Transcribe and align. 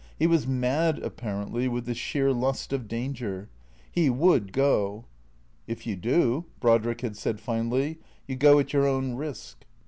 He 0.17 0.25
was 0.25 0.47
mad, 0.47 0.97
apparently, 1.03 1.67
with 1.67 1.85
the 1.85 1.93
sheer 1.93 2.33
lust 2.33 2.73
of 2.73 2.87
danger. 2.87 3.49
He 3.91 4.09
would 4.09 4.51
go." 4.51 5.05
If 5.67 5.85
you 5.85 5.95
do," 5.95 6.45
Brodriek 6.59 7.01
had 7.01 7.15
said 7.15 7.39
finally," 7.39 7.99
you 8.27 8.35
go 8.35 8.57
at 8.57 8.73
your 8.73 8.87
own 8.87 9.13
risk." 9.13 9.63